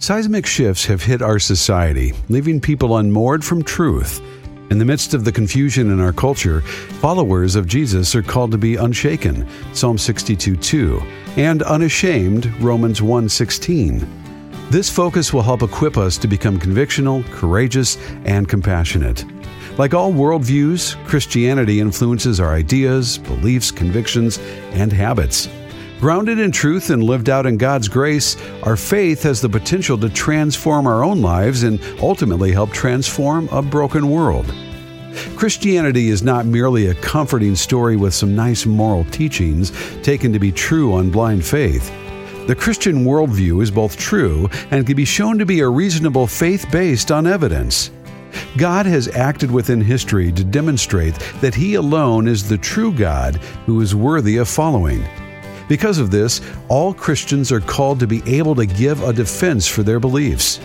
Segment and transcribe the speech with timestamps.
[0.00, 4.22] Seismic shifts have hit our society, leaving people unmoored from truth.
[4.70, 6.60] In the midst of the confusion in our culture,
[7.00, 11.02] followers of Jesus are called to be unshaken, Psalm 62 2,
[11.36, 14.06] and unashamed, Romans 1 16.
[14.70, 19.24] This focus will help equip us to become convictional, courageous, and compassionate.
[19.78, 24.38] Like all worldviews, Christianity influences our ideas, beliefs, convictions,
[24.74, 25.48] and habits.
[26.00, 30.08] Grounded in truth and lived out in God's grace, our faith has the potential to
[30.08, 34.46] transform our own lives and ultimately help transform a broken world.
[35.34, 39.72] Christianity is not merely a comforting story with some nice moral teachings
[40.04, 41.92] taken to be true on blind faith.
[42.46, 46.64] The Christian worldview is both true and can be shown to be a reasonable faith
[46.70, 47.90] based on evidence.
[48.56, 53.34] God has acted within history to demonstrate that He alone is the true God
[53.66, 55.04] who is worthy of following.
[55.68, 59.82] Because of this, all Christians are called to be able to give a defense for
[59.82, 60.60] their beliefs,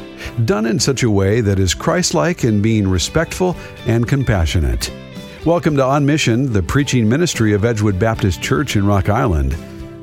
[0.45, 4.89] done in such a way that is Christ-like in being respectful and compassionate.
[5.45, 9.51] Welcome to On Mission, the preaching ministry of Edgewood Baptist Church in Rock Island.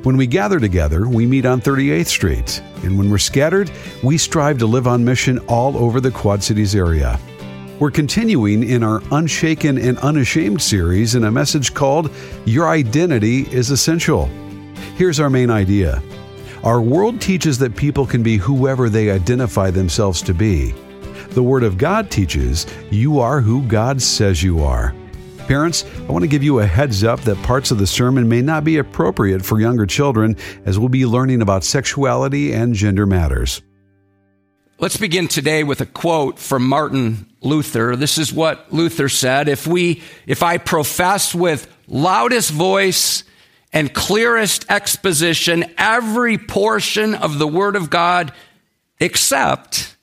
[0.04, 3.70] When we gather together, we meet on 38th Street, and when we're scattered,
[4.02, 7.18] we strive to live on mission all over the Quad Cities area.
[7.78, 12.10] We're continuing in our Unshaken and Unashamed series in a message called
[12.44, 14.28] Your Identity is Essential.
[14.96, 16.02] Here's our main idea
[16.62, 20.74] Our world teaches that people can be whoever they identify themselves to be.
[21.30, 24.94] The Word of God teaches you are who God says you are.
[25.46, 28.42] Parents, I want to give you a heads up that parts of the sermon may
[28.42, 33.62] not be appropriate for younger children as we'll be learning about sexuality and gender matters.
[34.78, 37.96] Let's begin today with a quote from Martin Luther.
[37.96, 39.48] This is what Luther said.
[39.48, 43.24] If we, if I profess with loudest voice
[43.72, 48.32] and clearest exposition every portion of the Word of God
[48.98, 49.96] except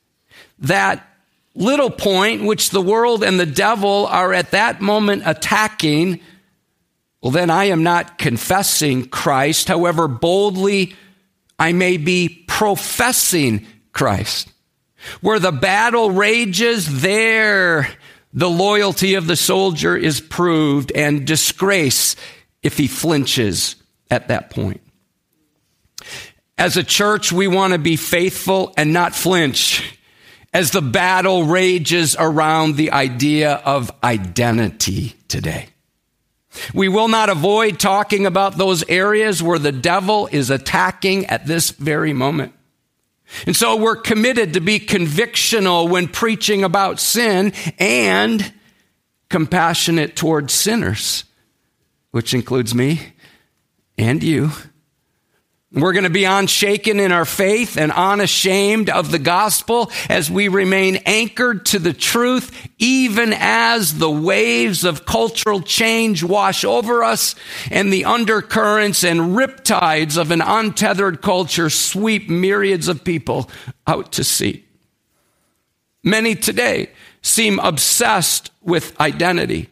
[0.59, 1.05] that
[1.53, 6.19] little point which the world and the devil are at that moment attacking,
[7.21, 10.95] well, then I am not confessing Christ, however boldly
[11.59, 14.49] I may be professing Christ.
[15.21, 17.87] Where the battle rages, there
[18.33, 22.15] the loyalty of the soldier is proved and disgrace
[22.63, 23.75] if he flinches
[24.09, 24.81] at that point.
[26.57, 29.97] As a church, we want to be faithful and not flinch
[30.53, 35.67] as the battle rages around the idea of identity today.
[36.73, 41.69] We will not avoid talking about those areas where the devil is attacking at this
[41.69, 42.53] very moment.
[43.45, 48.51] And so we're committed to be convictional when preaching about sin and
[49.29, 51.25] compassionate towards sinners
[52.17, 52.99] which includes me
[53.95, 54.49] and you.
[55.71, 60.47] We're going to be unshaken in our faith and unashamed of the gospel as we
[60.47, 67.35] remain anchored to the truth, even as the waves of cultural change wash over us
[67.69, 73.47] and the undercurrents and riptides of an untethered culture sweep myriads of people
[73.85, 74.65] out to sea.
[76.03, 76.89] Many today
[77.21, 79.69] seem obsessed with identity.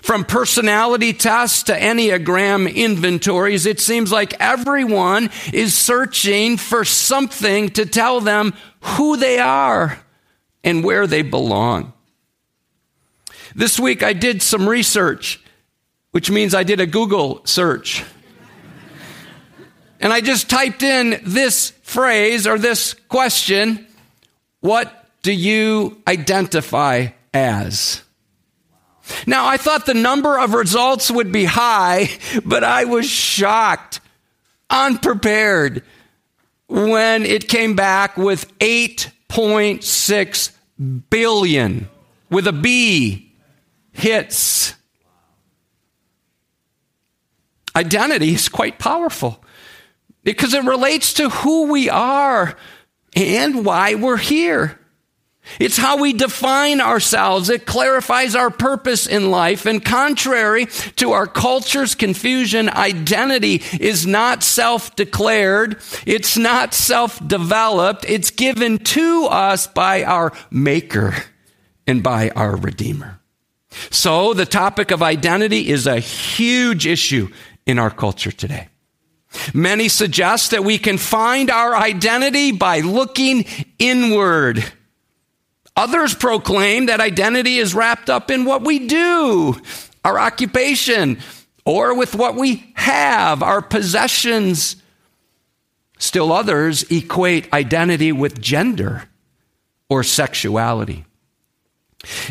[0.00, 7.84] From personality tests to Enneagram inventories, it seems like everyone is searching for something to
[7.84, 10.00] tell them who they are
[10.64, 11.92] and where they belong.
[13.54, 15.42] This week I did some research,
[16.12, 18.02] which means I did a Google search.
[20.00, 23.86] and I just typed in this phrase or this question
[24.60, 28.02] What do you identify as?
[29.26, 32.10] Now, I thought the number of results would be high,
[32.44, 34.00] but I was shocked,
[34.70, 35.82] unprepared,
[36.68, 40.52] when it came back with 8.6
[41.10, 41.88] billion
[42.30, 43.32] with a B
[43.92, 44.74] hits.
[47.74, 49.42] Identity is quite powerful
[50.24, 52.56] because it relates to who we are
[53.14, 54.78] and why we're here.
[55.60, 57.48] It's how we define ourselves.
[57.48, 59.66] It clarifies our purpose in life.
[59.66, 60.66] And contrary
[60.96, 65.78] to our culture's confusion, identity is not self-declared.
[66.06, 68.04] It's not self-developed.
[68.08, 71.14] It's given to us by our maker
[71.86, 73.20] and by our redeemer.
[73.90, 77.28] So the topic of identity is a huge issue
[77.66, 78.68] in our culture today.
[79.54, 83.46] Many suggest that we can find our identity by looking
[83.78, 84.62] inward.
[85.76, 89.58] Others proclaim that identity is wrapped up in what we do,
[90.04, 91.18] our occupation,
[91.64, 94.76] or with what we have, our possessions.
[95.98, 99.08] Still others equate identity with gender
[99.88, 101.04] or sexuality.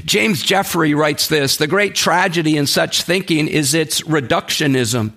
[0.06, 5.14] James Jeffrey writes this The great tragedy in such thinking is its reductionism.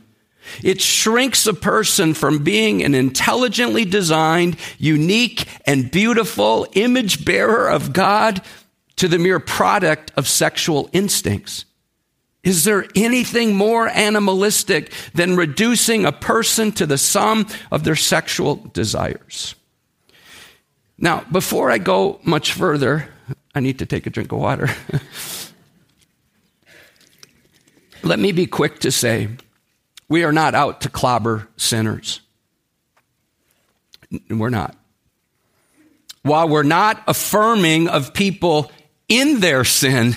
[0.62, 7.93] It shrinks a person from being an intelligently designed, unique, and beautiful image bearer of
[7.93, 8.43] God
[8.96, 11.64] to the mere product of sexual instincts.
[12.43, 18.56] Is there anything more animalistic than reducing a person to the sum of their sexual
[18.56, 19.55] desires?
[20.99, 23.08] Now, before I go much further,
[23.55, 24.69] I need to take a drink of water.
[28.02, 29.29] Let me be quick to say
[30.09, 32.21] we are not out to clobber sinners.
[34.31, 34.77] We're not.
[36.23, 38.71] While we're not affirming of people
[39.09, 40.17] in their sin,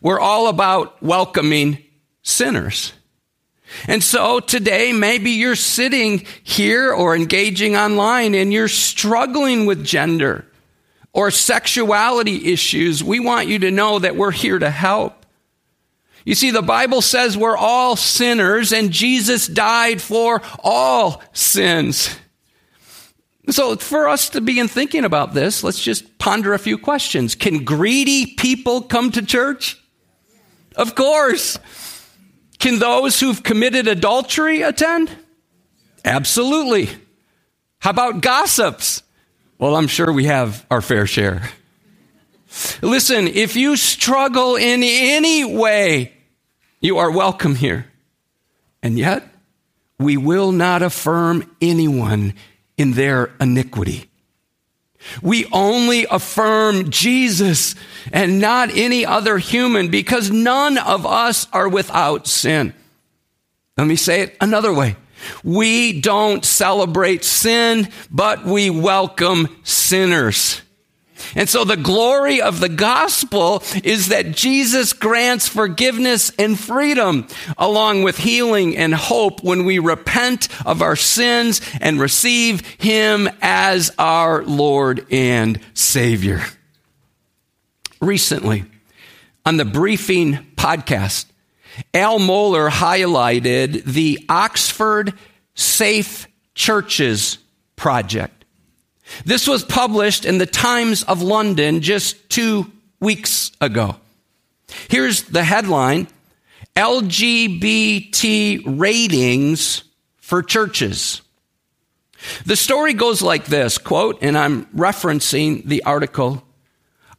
[0.00, 1.78] we're all about welcoming
[2.22, 2.92] sinners.
[3.86, 10.44] And so today, maybe you're sitting here or engaging online and you're struggling with gender
[11.12, 13.02] or sexuality issues.
[13.04, 15.19] We want you to know that we're here to help.
[16.24, 22.14] You see, the Bible says we're all sinners and Jesus died for all sins.
[23.48, 27.34] So, for us to begin thinking about this, let's just ponder a few questions.
[27.34, 29.76] Can greedy people come to church?
[30.76, 31.58] Of course.
[32.58, 35.10] Can those who've committed adultery attend?
[36.04, 36.90] Absolutely.
[37.80, 39.02] How about gossips?
[39.58, 41.50] Well, I'm sure we have our fair share.
[42.82, 46.12] Listen, if you struggle in any way,
[46.80, 47.86] you are welcome here.
[48.82, 49.28] And yet,
[49.98, 52.34] we will not affirm anyone
[52.76, 54.10] in their iniquity.
[55.22, 57.74] We only affirm Jesus
[58.12, 62.74] and not any other human because none of us are without sin.
[63.76, 64.96] Let me say it another way.
[65.44, 70.62] We don't celebrate sin, but we welcome sinners.
[71.34, 78.02] And so the glory of the gospel is that Jesus grants forgiveness and freedom along
[78.02, 84.42] with healing and hope when we repent of our sins and receive him as our
[84.44, 86.42] Lord and Savior.
[88.00, 88.64] Recently,
[89.44, 91.26] on the briefing podcast,
[91.94, 95.14] Al Mohler highlighted the Oxford
[95.54, 97.38] Safe Churches
[97.76, 98.39] Project.
[99.24, 102.70] This was published in the Times of London just two
[103.00, 103.96] weeks ago.
[104.88, 106.08] Here's the headline
[106.76, 109.82] LGBT ratings
[110.18, 111.22] for churches.
[112.44, 116.44] The story goes like this quote, and I'm referencing the article.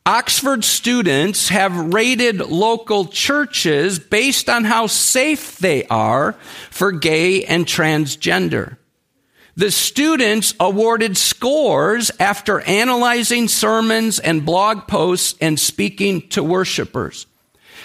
[0.06, 6.34] Oxford students have rated local churches based on how safe they are
[6.72, 8.78] for gay and transgender.
[9.56, 17.28] The students awarded scores after analyzing sermons and blog posts and speaking to worshipers.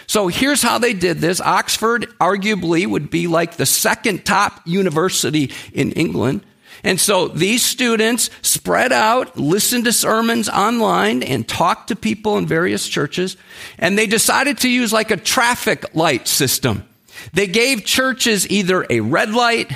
[0.07, 1.41] So here's how they did this.
[1.41, 6.43] Oxford arguably would be like the second top university in England.
[6.85, 12.47] And so these students spread out, listened to sermons online, and talked to people in
[12.47, 13.37] various churches.
[13.79, 16.89] And they decided to use like a traffic light system.
[17.33, 19.73] They gave churches either a red light,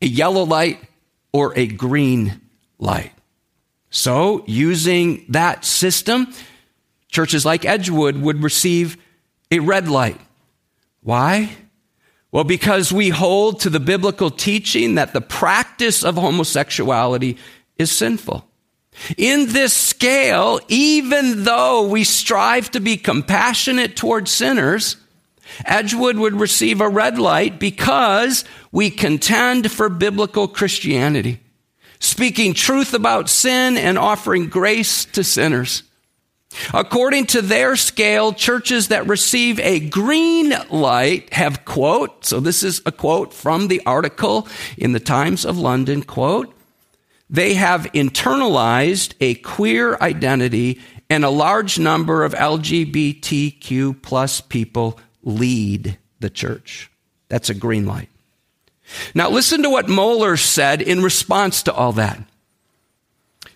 [0.00, 0.78] a yellow light,
[1.32, 2.40] or a green
[2.78, 3.12] light.
[3.90, 6.32] So, using that system,
[7.08, 8.96] churches like Edgewood would receive
[9.50, 10.20] a red light.
[11.02, 11.50] Why?
[12.32, 17.38] Well, because we hold to the biblical teaching that the practice of homosexuality
[17.78, 18.46] is sinful.
[19.16, 24.96] In this scale, even though we strive to be compassionate towards sinners,
[25.64, 31.40] Edgewood would receive a red light because we contend for biblical Christianity,
[31.98, 35.82] speaking truth about sin and offering grace to sinners.
[36.72, 42.80] According to their scale, churches that receive a green light have quote, so this is
[42.86, 44.48] a quote from the article
[44.78, 46.52] in the Times of London, quote,
[47.28, 55.98] they have internalized a queer identity and a large number of LGBTQ plus people lead
[56.20, 56.90] the church.
[57.28, 58.08] That's a green light.
[59.14, 62.22] Now, listen to what Mohler said in response to all that.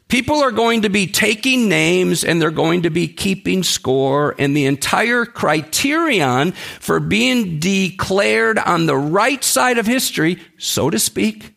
[0.09, 4.57] People are going to be taking names and they're going to be keeping score, and
[4.57, 11.55] the entire criterion for being declared on the right side of history, so to speak,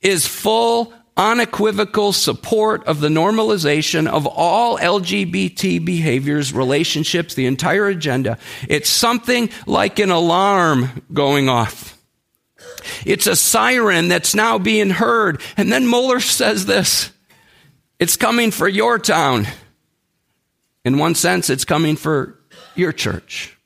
[0.00, 8.38] is full unequivocal support of the normalization of all LGBT behaviors, relationships, the entire agenda.
[8.68, 11.98] It's something like an alarm going off.
[13.04, 15.42] It's a siren that's now being heard.
[15.56, 17.10] And then Mohler says this
[17.98, 19.46] it's coming for your town.
[20.84, 22.38] In one sense, it's coming for
[22.76, 23.56] your church.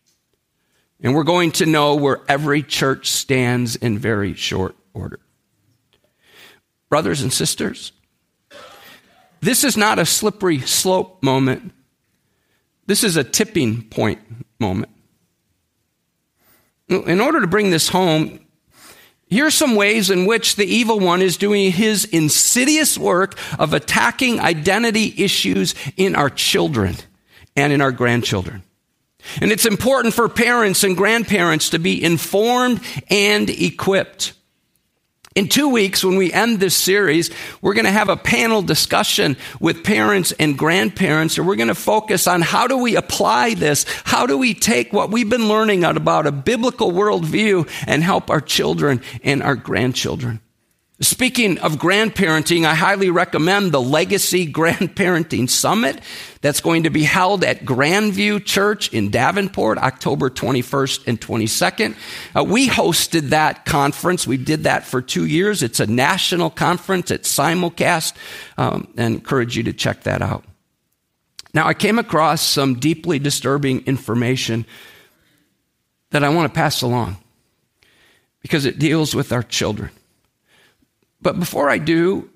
[1.03, 5.21] And we're going to know where every church stands in very short order.
[6.93, 7.91] Brothers and sisters,
[9.41, 11.73] this is not a slippery slope moment.
[12.85, 14.21] This is a tipping point
[14.61, 14.91] moment.
[16.91, 18.41] In order to bring this home,
[19.27, 23.73] here are some ways in which the evil one is doing his insidious work of
[23.73, 26.97] attacking identity issues in our children
[27.57, 28.65] and in our grandchildren.
[29.41, 34.35] And it's important for parents and grandparents to be informed and equipped.
[35.35, 37.31] In two weeks, when we end this series,
[37.63, 41.75] we're going to have a panel discussion with parents and grandparents, and we're going to
[41.75, 43.87] focus on how do we apply this?
[44.05, 48.43] How do we take what we've been learning about a biblical worldview and help our
[48.43, 50.42] children and our grandchildren?
[51.03, 56.01] Speaking of grandparenting, I highly recommend the Legacy Grandparenting Summit
[56.43, 61.97] that's going to be held at Grandview Church in Davenport, October 21st and 22nd.
[62.37, 64.29] Uh, we hosted that conference.
[64.29, 65.65] We did that for two years.
[65.65, 67.11] It's a national conference.
[67.11, 68.15] It's simulcast.
[68.57, 70.45] Um, and encourage you to check that out.
[71.53, 74.67] Now, I came across some deeply disturbing information
[76.11, 77.17] that I want to pass along
[78.41, 79.91] because it deals with our children.
[81.23, 82.29] But before I do,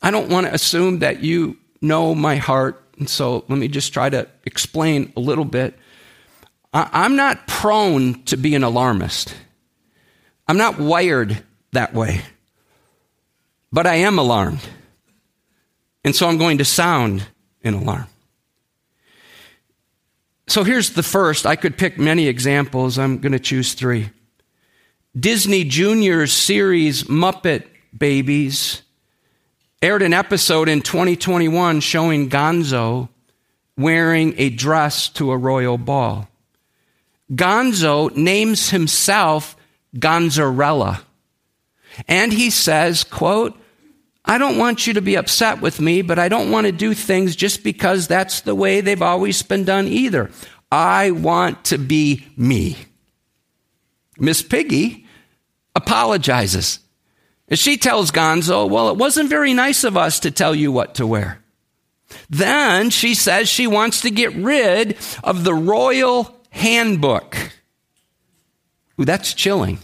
[0.00, 2.82] I don't want to assume that you know my heart.
[2.98, 5.78] And so let me just try to explain a little bit.
[6.72, 9.34] I'm not prone to be an alarmist.
[10.48, 12.22] I'm not wired that way.
[13.70, 14.60] But I am alarmed.
[16.04, 17.26] And so I'm going to sound
[17.62, 18.06] an alarm.
[20.48, 21.46] So here's the first.
[21.46, 22.98] I could pick many examples.
[22.98, 24.10] I'm going to choose three.
[25.18, 28.82] Disney Junior's series Muppet babies,
[29.80, 33.08] aired an episode in 2021 showing Gonzo
[33.76, 36.28] wearing a dress to a royal ball.
[37.32, 39.56] Gonzo names himself
[39.96, 41.02] Gonzarella.
[42.08, 43.58] And he says, quote,
[44.24, 46.94] I don't want you to be upset with me, but I don't want to do
[46.94, 50.30] things just because that's the way they've always been done either.
[50.70, 52.76] I want to be me.
[54.18, 55.06] Miss Piggy
[55.74, 56.78] apologizes.
[57.52, 60.94] And she tells Gonzo, Well, it wasn't very nice of us to tell you what
[60.94, 61.38] to wear.
[62.30, 67.36] Then she says she wants to get rid of the royal handbook.
[68.98, 69.80] Ooh, that's chilling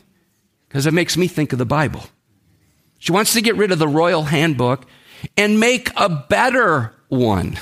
[0.66, 2.04] because it makes me think of the Bible.
[3.00, 4.86] She wants to get rid of the royal handbook
[5.36, 7.58] and make a better one.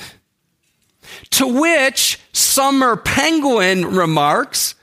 [1.31, 4.75] To which Summer Penguin remarks,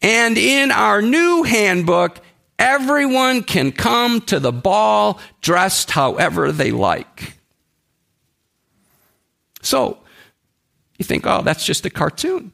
[0.00, 2.20] and in our new handbook,
[2.62, 7.36] Everyone can come to the ball dressed however they like.
[9.62, 9.98] So,
[10.96, 12.52] you think, oh, that's just a cartoon.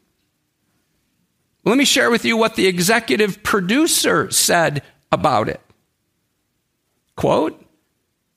[1.62, 5.60] Let me share with you what the executive producer said about it.
[7.14, 7.62] Quote,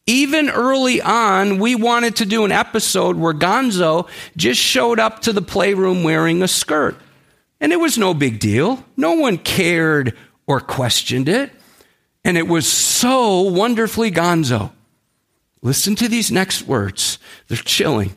[0.05, 5.31] even early on, we wanted to do an episode where Gonzo just showed up to
[5.31, 6.97] the playroom wearing a skirt.
[7.61, 8.83] And it was no big deal.
[8.97, 11.49] No one cared or questioned it.
[12.23, 14.71] And it was so wonderfully gonzo.
[15.61, 17.19] Listen to these next words.
[17.47, 18.15] They're chilling.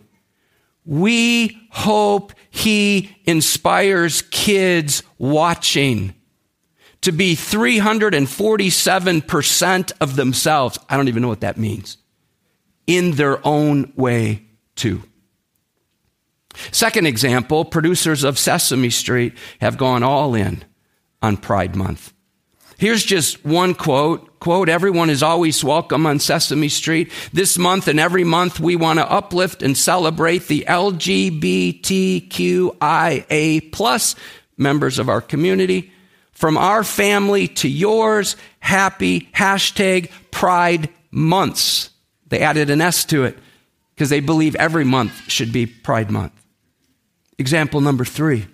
[0.86, 6.14] We hope he inspires kids watching
[7.04, 10.78] to be 347% of themselves.
[10.88, 11.98] I don't even know what that means.
[12.86, 14.44] In their own way,
[14.74, 15.02] too.
[16.72, 20.64] Second example producers of Sesame Street have gone all in
[21.20, 22.13] on Pride Month.
[22.78, 24.40] Here's just one quote.
[24.40, 27.10] Quote, everyone is always welcome on Sesame Street.
[27.32, 31.32] This month and every month we want to uplift and celebrate the LGBTQIA
[33.72, 34.16] plus
[34.58, 35.92] members of our community.
[36.32, 41.90] From our family to yours, happy hashtag pride months.
[42.26, 43.38] They added an S to it
[43.94, 46.32] because they believe every month should be pride month.
[47.38, 48.46] Example number three.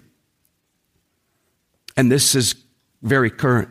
[1.97, 2.55] And this is
[3.03, 3.71] very current.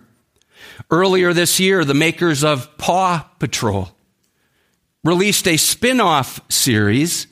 [0.91, 3.89] Earlier this year, the makers of Paw Patrol
[5.03, 7.27] released a spin off series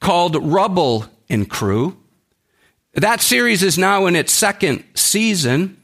[0.00, 1.96] called Rubble and Crew.
[2.94, 5.76] That series is now in its second season.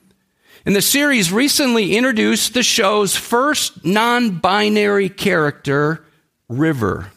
[0.65, 6.05] And the series recently introduced the show's first non binary character,
[6.49, 7.12] River.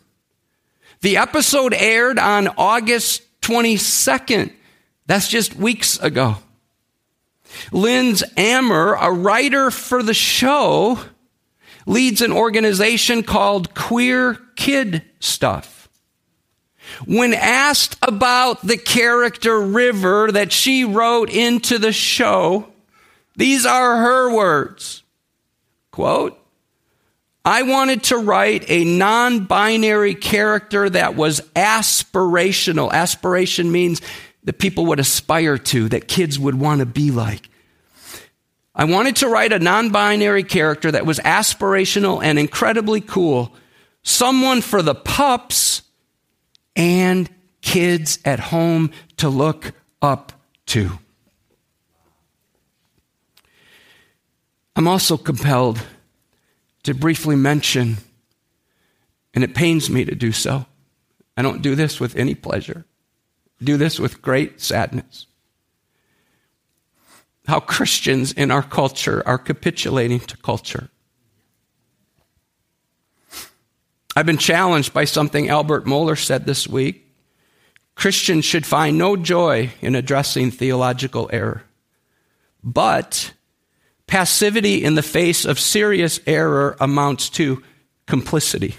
[1.01, 4.51] The episode aired on August 22nd.
[5.07, 6.37] That's just weeks ago.
[7.71, 10.99] Lindz Amer, a writer for the show,
[11.85, 15.89] leads an organization called Queer Kid Stuff.
[17.05, 22.67] When asked about the character River that she wrote into the show,
[23.35, 25.03] these are her words.
[25.91, 26.39] Quote,
[27.45, 32.91] I wanted to write a non binary character that was aspirational.
[32.91, 34.01] Aspiration means
[34.49, 37.49] that people would aspire to, that kids would want to be like.
[38.73, 43.53] I wanted to write a non binary character that was aspirational and incredibly cool.
[44.01, 45.83] Someone for the pups
[46.75, 47.29] and
[47.61, 50.33] kids at home to look up
[50.65, 50.97] to.
[54.75, 55.79] I'm also compelled
[56.81, 57.97] to briefly mention,
[59.35, 60.65] and it pains me to do so.
[61.37, 62.87] I don't do this with any pleasure.
[63.61, 65.27] Do this with great sadness
[67.49, 70.89] how Christians in our culture are capitulating to culture.
[74.15, 77.07] I've been challenged by something Albert Mohler said this week.
[77.95, 81.63] Christians should find no joy in addressing theological error,
[82.63, 83.33] but
[84.05, 87.63] passivity in the face of serious error amounts to
[88.05, 88.75] complicity.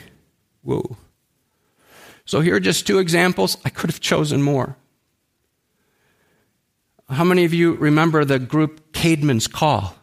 [0.62, 0.96] Whoa.
[2.30, 3.56] So here are just two examples.
[3.64, 4.76] I could have chosen more.
[7.08, 9.96] How many of you remember the group Caedmon's Call?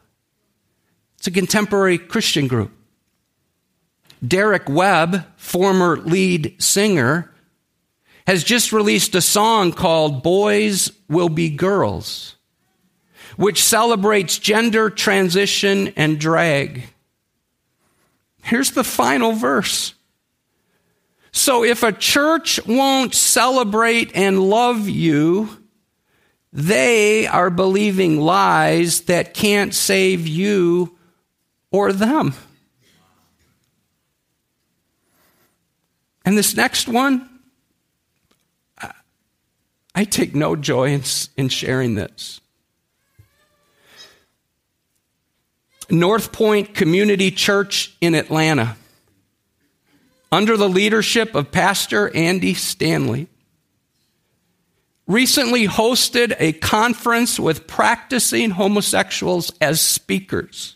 [1.17, 2.74] It's a contemporary Christian group.
[4.27, 7.31] Derek Webb, former lead singer,
[8.27, 12.36] has just released a song called Boys Will Be Girls,
[13.38, 16.89] which celebrates gender transition and drag.
[18.43, 19.93] Here's the final verse.
[21.31, 25.50] So if a church won't celebrate and love you,
[26.51, 30.98] they are believing lies that can't save you
[31.72, 32.34] or them.
[36.25, 37.29] And this next one,
[39.96, 41.03] I take no joy in,
[41.37, 42.42] in sharing this.
[45.90, 48.75] North Point Community Church in Atlanta,
[50.31, 53.27] under the leadership of Pastor Andy Stanley,
[55.07, 60.75] recently hosted a conference with practicing homosexuals as speakers.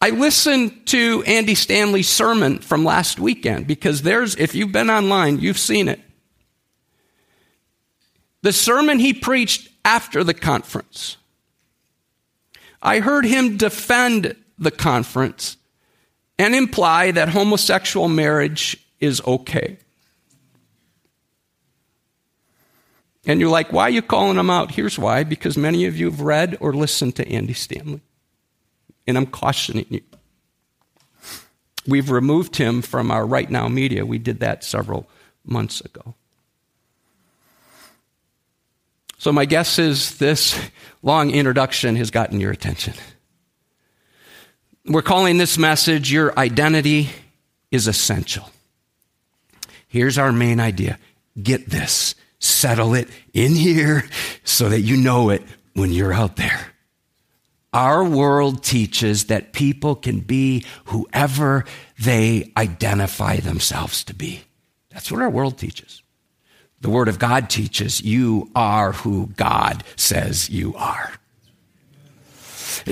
[0.00, 5.40] I listened to Andy Stanley's sermon from last weekend because there's, if you've been online,
[5.40, 6.00] you've seen it.
[8.42, 11.16] The sermon he preached after the conference.
[12.82, 15.56] I heard him defend the conference
[16.38, 19.78] and imply that homosexual marriage is okay.
[23.26, 24.72] And you're like, why are you calling them out?
[24.72, 28.02] Here's why because many of you have read or listened to Andy Stanley.
[29.06, 30.02] And I'm cautioning you.
[31.86, 34.06] We've removed him from our RightNow Media.
[34.06, 35.08] We did that several
[35.44, 36.14] months ago.
[39.18, 40.58] So, my guess is this
[41.02, 42.94] long introduction has gotten your attention.
[44.86, 47.08] We're calling this message Your Identity
[47.70, 48.50] is Essential.
[49.88, 50.98] Here's our main idea
[51.42, 54.04] get this settle it in here
[54.44, 55.42] so that you know it
[55.72, 56.66] when you're out there.
[57.72, 61.64] Our world teaches that people can be whoever
[61.98, 64.42] they identify themselves to be.
[64.90, 66.02] That's what our world teaches.
[66.82, 71.14] The Word of God teaches you are who God says you are.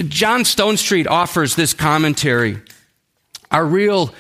[0.09, 2.61] John Stonestreet offers this commentary.
[3.51, 4.14] Our real,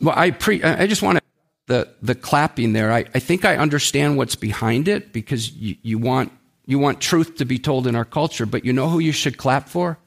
[0.00, 1.24] well, I, pre, I just want to
[1.66, 5.98] the, the clapping there, I, I think I understand what's behind it because you, you,
[5.98, 6.32] want,
[6.66, 9.38] you want truth to be told in our culture, but you know who you should
[9.38, 9.98] clap for?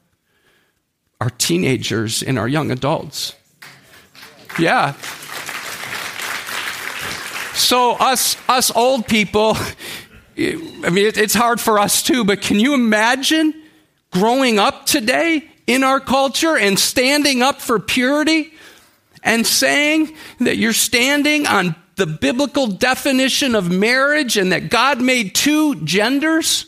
[1.20, 3.34] Our teenagers and our young adults.
[4.58, 4.92] Yeah.
[7.54, 9.56] So, us, us old people,
[10.36, 13.52] I mean, it, it's hard for us too, but can you imagine
[14.18, 18.52] growing up today in our culture and standing up for purity?
[19.22, 25.34] and saying that you're standing on the biblical definition of marriage and that God made
[25.34, 26.66] two genders,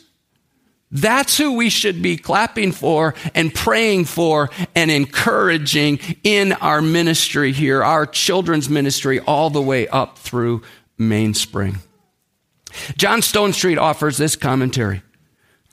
[0.91, 7.53] that's who we should be clapping for and praying for and encouraging in our ministry
[7.53, 10.61] here, our children's ministry, all the way up through
[10.97, 11.77] Mainspring.
[12.97, 15.01] John Stonestreet offers this commentary.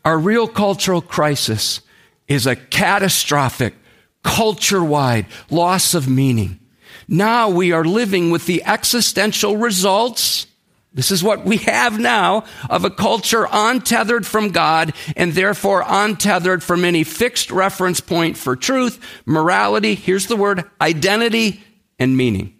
[0.04, 1.80] Our real cultural crisis
[2.26, 3.74] is a catastrophic,
[4.22, 6.60] culture wide loss of meaning
[7.08, 10.46] now we are living with the existential results
[10.92, 16.62] This is what we have now of a culture untethered from God and therefore untethered
[16.62, 21.62] from any fixed reference point for truth, morality, here's the word, identity,
[21.98, 22.57] and meaning.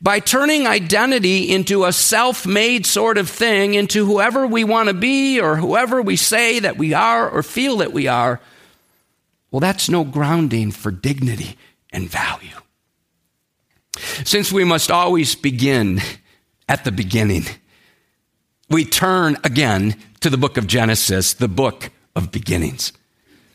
[0.00, 4.94] By turning identity into a self made sort of thing, into whoever we want to
[4.94, 8.40] be or whoever we say that we are or feel that we are,
[9.50, 11.56] well, that's no grounding for dignity
[11.92, 12.48] and value.
[14.24, 16.00] Since we must always begin
[16.68, 17.44] at the beginning.
[18.70, 22.92] We turn again to the book of Genesis, the book of beginnings.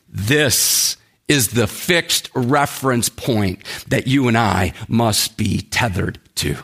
[0.10, 0.98] This
[1.28, 6.58] is the fixed reference point that you and I must be tethered to.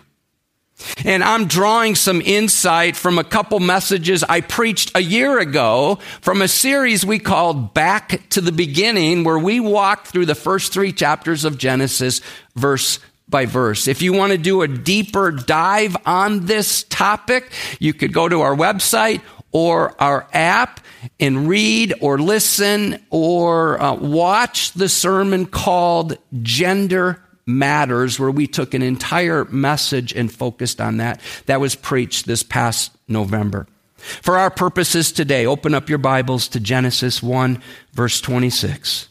[1.04, 6.41] And I'm drawing some insight from a couple messages I preached a year ago from
[6.41, 10.93] a series we called Back to the Beginning, where we walked through the first three
[10.93, 12.22] chapters of Genesis,
[12.56, 13.88] verse by verse.
[13.88, 18.41] If you want to do a deeper dive on this topic, you could go to
[18.41, 20.79] our website or our app
[21.19, 28.73] and read or listen or uh, watch the sermon called Gender Matters, where we took
[28.73, 31.19] an entire message and focused on that.
[31.47, 33.65] That was preached this past November.
[33.97, 39.09] For our purposes today, open up your Bibles to Genesis 1, verse 26.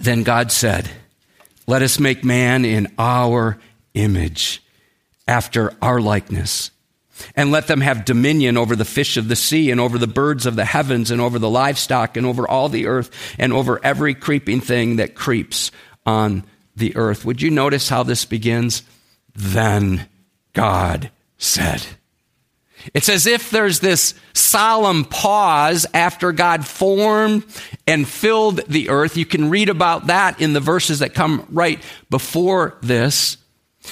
[0.00, 0.90] Then God said,
[1.66, 3.58] let us make man in our
[3.94, 4.62] image,
[5.28, 6.70] after our likeness.
[7.36, 10.46] And let them have dominion over the fish of the sea, and over the birds
[10.46, 14.14] of the heavens, and over the livestock, and over all the earth, and over every
[14.14, 15.70] creeping thing that creeps
[16.06, 16.44] on
[16.74, 17.24] the earth.
[17.24, 18.82] Would you notice how this begins?
[19.34, 20.08] Then
[20.52, 21.84] God said.
[22.94, 27.44] It's as if there's this solemn pause after God formed
[27.86, 29.16] and filled the earth.
[29.16, 33.36] You can read about that in the verses that come right before this.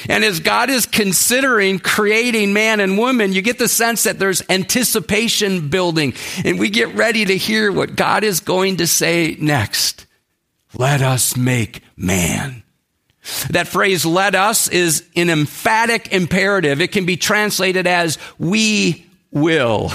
[0.08, 4.42] And as God is considering creating man and woman, you get the sense that there's
[4.48, 10.06] anticipation building and we get ready to hear what God is going to say next.
[10.76, 12.62] Let us make man.
[13.50, 16.80] That phrase, let us, is an emphatic imperative.
[16.80, 19.92] It can be translated as we will.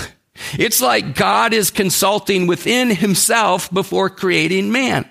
[0.54, 5.08] It's like God is consulting within himself before creating man.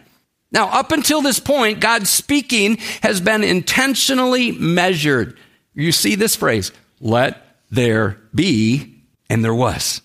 [0.54, 5.36] Now, up until this point, God's speaking has been intentionally measured.
[5.74, 10.00] You see this phrase, let there be, and there was.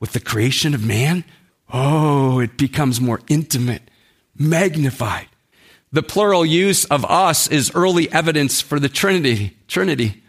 [0.00, 1.22] With the creation of man,
[1.70, 3.82] oh, it becomes more intimate,
[4.34, 5.26] magnified.
[5.92, 10.22] The plural use of us is early evidence for the Trinity, Trinity,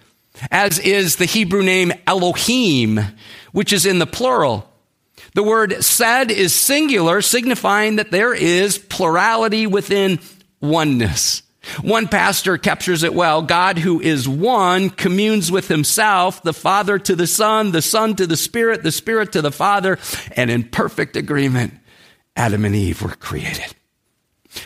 [0.52, 3.00] as is the Hebrew name Elohim,
[3.54, 4.70] which is in the plural.
[5.34, 10.20] The word said is singular, signifying that there is plurality within
[10.60, 11.44] oneness.
[11.82, 13.44] One pastor captures it well.
[13.44, 18.26] God, who is one, communes with himself, the Father to the Son, the Son to
[18.26, 20.00] the Spirit, the Spirit to the Father,
[20.36, 21.76] and in perfect agreement,
[22.36, 23.76] Adam and Eve were created.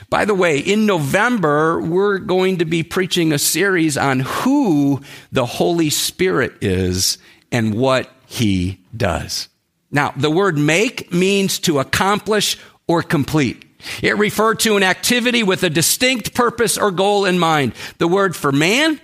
[0.10, 5.01] By the way, in November, we're going to be preaching a series on who
[5.32, 7.17] the Holy Spirit is
[7.51, 9.49] and what he does.
[9.91, 13.63] Now, the word make means to accomplish or complete.
[14.02, 17.74] It referred to an activity with a distinct purpose or goal in mind.
[17.98, 19.00] The word for man,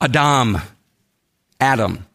[0.00, 0.58] Adam,
[1.60, 2.06] Adam.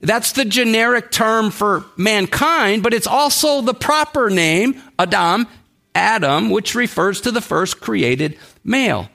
[0.00, 5.46] That's the generic term for mankind, but it's also the proper name, Adam,
[5.94, 9.08] Adam, which refers to the first created male.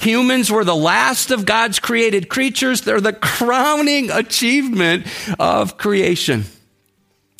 [0.00, 2.80] Humans were the last of God's created creatures.
[2.80, 5.06] They're the crowning achievement
[5.38, 6.44] of creation.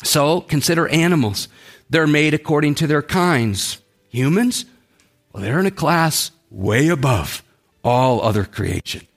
[0.03, 1.47] So consider animals.
[1.89, 3.79] They're made according to their kinds.
[4.09, 4.65] Humans,
[5.31, 7.43] well, they're in a class way above
[7.83, 9.07] all other creation.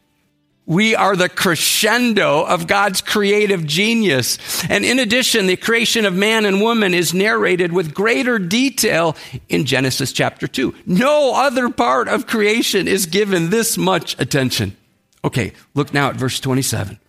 [0.67, 4.39] We are the crescendo of God's creative genius.
[4.71, 9.17] And in addition, the creation of man and woman is narrated with greater detail
[9.49, 10.73] in Genesis chapter 2.
[10.87, 14.77] No other part of creation is given this much attention.
[15.25, 17.01] Okay, look now at verse 27.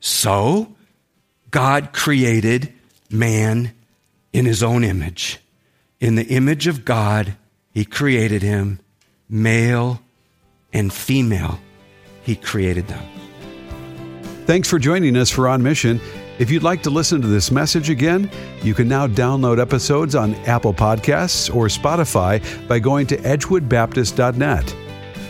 [0.00, 0.76] So,
[1.50, 2.74] God created
[3.10, 3.72] man
[4.32, 5.38] in his own image.
[6.00, 7.36] In the image of God,
[7.72, 8.80] he created him,
[9.28, 10.00] male
[10.72, 11.60] and female
[12.22, 13.04] he created them.
[14.46, 16.00] Thanks for joining us for On Mission.
[16.38, 18.30] If you'd like to listen to this message again,
[18.62, 24.76] you can now download episodes on Apple Podcasts or Spotify by going to edgewoodbaptist.net.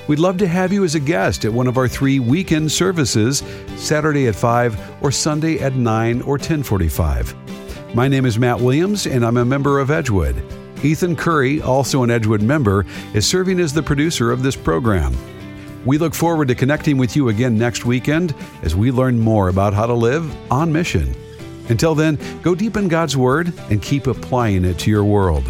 [0.07, 3.43] We'd love to have you as a guest at one of our three weekend services,
[3.77, 7.48] Saturday at 5 or Sunday at 9 or 1045.
[7.95, 10.37] My name is Matt Williams and I'm a member of Edgewood.
[10.85, 15.17] Ethan Curry, also an Edgewood member, is serving as the producer of this program.
[15.87, 19.73] We look forward to connecting with you again next weekend as we learn more about
[19.73, 21.15] how to live on mission.
[21.71, 25.45] Until then, go deep in God's Word and keep applying it to your world.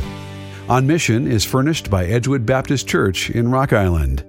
[0.69, 4.25] On Mission is furnished by Edgewood Baptist Church in Rock Island.